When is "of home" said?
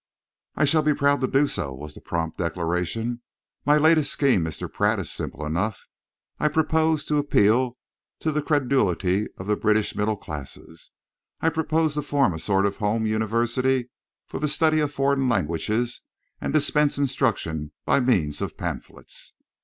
12.65-13.05